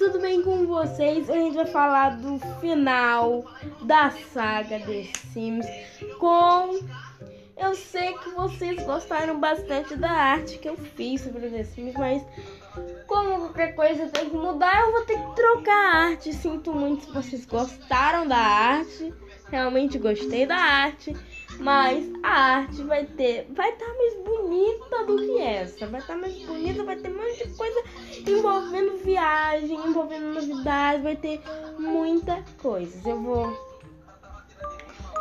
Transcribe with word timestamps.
tudo 0.00 0.18
bem 0.18 0.42
com 0.42 0.66
vocês? 0.66 1.28
A 1.28 1.34
gente 1.34 1.56
vai 1.56 1.66
falar 1.66 2.16
do 2.16 2.38
final 2.58 3.44
da 3.82 4.10
saga 4.10 4.80
The 4.80 5.04
Sims 5.32 5.66
com... 6.18 6.80
Eu 7.54 7.74
sei 7.74 8.14
que 8.14 8.30
vocês 8.30 8.82
gostaram 8.84 9.38
bastante 9.38 9.94
da 9.94 10.10
arte 10.10 10.56
que 10.56 10.66
eu 10.66 10.76
fiz 10.76 11.20
sobre 11.20 11.50
The 11.50 11.64
Sims, 11.64 11.94
mas 11.94 12.24
como 13.06 13.40
qualquer 13.40 13.74
coisa 13.74 14.08
tem 14.08 14.30
que 14.30 14.36
mudar, 14.36 14.80
eu 14.80 14.92
vou 14.92 15.02
ter 15.02 15.18
que 15.18 15.36
trocar 15.36 15.74
a 15.74 15.98
arte. 16.08 16.32
Sinto 16.32 16.72
muito 16.72 17.04
se 17.04 17.12
vocês 17.12 17.44
gostaram 17.44 18.26
da 18.26 18.38
arte. 18.38 19.12
Realmente 19.50 19.98
gostei 19.98 20.46
da 20.46 20.56
arte. 20.56 21.14
Mas 21.60 22.10
a 22.22 22.28
arte 22.28 22.82
vai 22.84 23.04
ter, 23.04 23.46
vai 23.50 23.70
estar 23.70 23.84
tá 23.84 23.94
mais 23.94 24.14
bonita 24.24 25.04
do 25.04 25.18
que 25.18 25.38
essa. 25.38 25.86
Vai 25.86 26.00
estar 26.00 26.14
tá 26.14 26.18
mais 26.18 26.34
bonita, 26.42 26.84
vai 26.84 26.96
ter 26.96 27.10
um 27.10 27.16
monte 27.16 27.46
de 27.46 27.54
coisa 27.54 27.82
envolvendo 28.26 28.96
viagem, 29.04 29.74
envolvendo 29.74 30.34
novidades, 30.34 31.02
vai 31.02 31.16
ter 31.16 31.40
muita 31.78 32.42
coisa. 32.62 33.08
Eu 33.08 33.20
vou. 33.20 33.70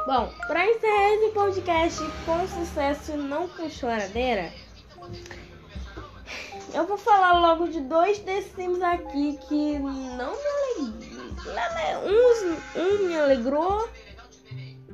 Bom, 0.08 0.34
para 0.48 0.66
encerrar 0.66 1.14
esse 1.16 1.34
podcast 1.34 2.00
com 2.26 2.48
sucesso 2.48 3.12
e 3.12 3.18
não 3.18 3.50
com 3.50 3.70
choradeira, 3.70 4.52
eu 6.74 6.88
vou 6.88 6.98
falar 6.98 7.40
logo 7.40 7.68
de 7.68 7.82
dois 7.82 8.18
desses 8.20 8.82
aqui 8.82 9.38
que 9.48 9.78
não 9.78 10.32
me 10.32 10.48
alegrou. 10.78 12.08
Uns, 12.08 12.58
um 12.76 13.08
me 13.08 13.20
alegrou 13.20 13.90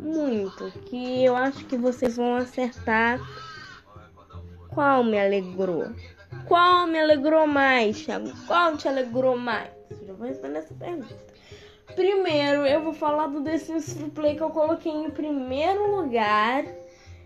muito, 0.05 0.71
que 0.85 1.25
eu 1.25 1.35
acho 1.35 1.65
que 1.65 1.77
vocês 1.77 2.15
vão 2.15 2.35
acertar 2.35 3.19
qual 4.69 5.03
me 5.03 5.19
alegrou. 5.19 5.87
Qual 6.47 6.85
me 6.85 6.99
alegrou 6.99 7.47
mais, 7.47 8.03
Thiago? 8.03 8.31
Qual 8.45 8.77
te 8.77 8.87
alegrou 8.87 9.37
mais? 9.37 9.69
Já 10.05 10.13
vou 10.13 10.27
responder 10.27 10.59
essa 10.59 10.73
pergunta. 10.75 11.15
Primeiro, 11.95 12.65
eu 12.65 12.83
vou 12.83 12.93
falar 12.93 13.27
do 13.27 13.41
The 13.41 13.57
Sims 13.57 13.93
Play 14.13 14.35
que 14.35 14.43
eu 14.43 14.49
coloquei 14.49 14.91
em 14.91 15.09
primeiro 15.09 15.95
lugar. 15.95 16.65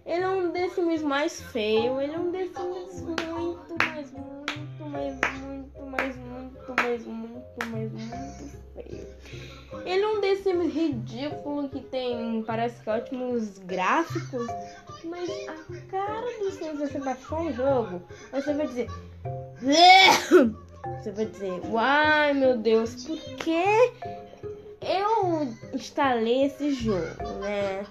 Ele 0.05 0.23
é 0.23 0.29
um 0.29 0.51
The 0.51 0.69
Sims 0.69 1.01
mais 1.01 1.41
feio. 1.41 1.99
Ele 1.99 2.13
é 2.13 2.19
um 2.19 2.31
The 2.31 2.45
Sims 2.45 3.01
muito, 3.01 3.75
mais, 3.83 4.11
muito, 4.11 4.85
mais, 4.85 5.19
muito, 5.41 5.85
mais, 5.85 6.15
muito, 6.17 6.28
muito, 7.65 7.95
mais, 8.09 8.39
muito 8.41 8.57
feio. 8.73 9.07
Ele 9.85 10.03
é 10.03 10.07
um 10.07 10.35
Sims 10.35 10.73
ridículo 10.73 11.69
que 11.69 11.81
tem, 11.81 12.43
parece 12.43 12.81
que 12.81 12.89
ótimos 12.89 13.59
gráficos, 13.59 14.47
mas 15.03 15.29
a 15.47 15.81
cara 15.89 16.39
do 16.39 16.51
Sims, 16.51 16.79
você 16.79 16.99
baixou 16.99 17.39
um 17.39 17.53
jogo, 17.53 18.01
você 18.31 18.53
vai 18.53 18.67
dizer. 18.67 18.87
Você 21.01 21.11
vai 21.11 21.25
dizer, 21.25 21.61
uai 21.69 22.33
meu 22.33 22.57
Deus, 22.57 23.05
por 23.05 23.17
que 23.17 23.91
eu 24.81 25.47
instalei 25.73 26.45
esse 26.45 26.71
jogo, 26.71 27.23
né? 27.41 27.85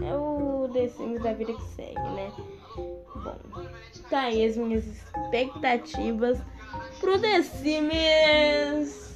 É 0.00 0.14
o 0.14 0.70
The 0.72 0.88
Sims 0.88 1.22
da 1.22 1.32
vida 1.32 1.52
que 1.52 1.64
segue, 1.74 1.94
né? 1.94 2.32
Bom, 2.76 3.38
tá 4.08 4.20
aí 4.20 4.44
as 4.44 4.56
minhas 4.56 4.86
expectativas 4.86 6.38
pro 7.00 7.18
The 7.20 7.42
Sims. 7.42 9.07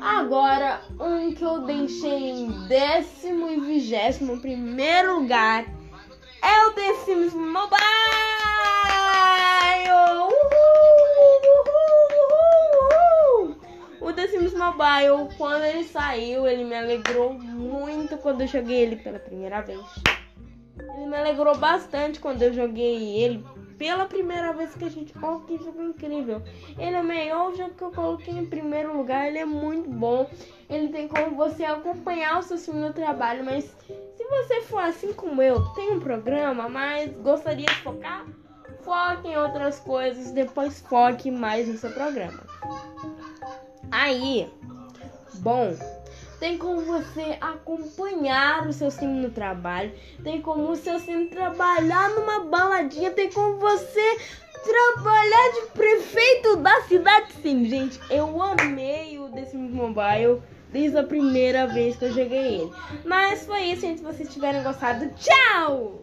Agora, 0.00 0.82
um 0.98 1.32
que 1.32 1.44
eu 1.44 1.60
deixei 1.60 2.30
em 2.30 2.66
décimo 2.66 3.48
e 3.48 3.60
vigésimo 3.60 4.40
primeiro 4.40 5.20
lugar 5.20 5.64
é 6.42 6.66
o 6.66 6.72
The 6.72 6.94
Sims 7.04 7.34
Mobile. 7.34 7.80
O 14.00 14.12
The 14.12 14.26
Sims 14.26 14.52
Mobile, 14.54 15.32
quando 15.38 15.62
ele 15.62 15.84
saiu, 15.84 16.46
ele 16.48 16.64
me 16.64 16.76
alegrou 16.76 17.32
muito 17.34 18.16
quando 18.18 18.40
eu 18.40 18.48
joguei 18.48 18.80
ele 18.80 18.96
pela 18.96 19.20
primeira 19.20 19.60
vez. 19.62 19.80
Ele 20.78 21.06
me 21.06 21.16
alegrou 21.16 21.56
bastante 21.56 22.20
quando 22.20 22.42
eu 22.42 22.52
joguei 22.52 23.18
ele 23.18 23.44
pela 23.78 24.06
primeira 24.06 24.52
vez 24.52 24.74
que 24.74 24.84
a 24.84 24.88
gente. 24.88 25.12
Oh, 25.22 25.40
que 25.40 25.58
jogo 25.58 25.82
incrível! 25.82 26.42
Ele 26.78 26.96
é 26.96 27.00
o 27.00 27.04
melhor 27.04 27.54
jogo 27.54 27.74
que 27.74 27.82
eu 27.82 27.90
coloquei 27.90 28.32
em 28.32 28.46
primeiro 28.46 28.96
lugar. 28.96 29.26
Ele 29.26 29.38
é 29.38 29.44
muito 29.44 29.90
bom. 29.90 30.30
Ele 30.70 30.88
tem 30.88 31.08
como 31.08 31.36
você 31.36 31.64
acompanhar 31.64 32.38
o 32.38 32.42
seu 32.42 32.74
no 32.74 32.92
trabalho. 32.92 33.44
Mas 33.44 33.64
se 34.16 34.24
você 34.24 34.62
for 34.62 34.78
assim 34.78 35.12
como 35.12 35.42
eu, 35.42 35.60
tem 35.74 35.92
um 35.92 36.00
programa, 36.00 36.68
mas 36.68 37.12
gostaria 37.18 37.66
de 37.66 37.74
focar, 37.82 38.24
foque 38.82 39.28
em 39.28 39.36
outras 39.36 39.80
coisas. 39.80 40.30
Depois 40.30 40.80
foque 40.80 41.30
mais 41.30 41.68
no 41.68 41.76
seu 41.76 41.90
programa. 41.90 42.40
Aí, 43.90 44.48
bom 45.34 45.76
tem 46.42 46.58
como 46.58 46.80
você 46.80 47.38
acompanhar 47.40 48.66
o 48.66 48.72
seu 48.72 48.90
sim 48.90 49.06
no 49.06 49.30
trabalho, 49.30 49.92
tem 50.24 50.42
como 50.42 50.72
o 50.72 50.74
seu 50.74 50.98
sim 50.98 51.28
trabalhar 51.28 52.10
numa 52.10 52.40
baladinha, 52.40 53.12
tem 53.12 53.30
como 53.30 53.60
você 53.60 54.18
trabalhar 54.64 55.52
de 55.52 55.70
prefeito 55.70 56.56
da 56.56 56.80
cidade 56.82 57.32
sim, 57.40 57.64
gente. 57.66 58.00
Eu 58.10 58.42
amei 58.42 59.20
o 59.20 59.28
Sims 59.46 59.72
Mobile 59.72 60.42
desde 60.72 60.98
a 60.98 61.04
primeira 61.04 61.68
vez 61.68 61.94
que 61.94 62.06
eu 62.06 62.12
joguei 62.12 62.56
ele. 62.56 62.72
Mas 63.04 63.46
foi 63.46 63.60
isso, 63.66 63.82
gente. 63.82 63.98
Se 63.98 64.04
vocês 64.04 64.28
tiverem 64.28 64.64
gostado, 64.64 65.12
tchau! 65.14 66.02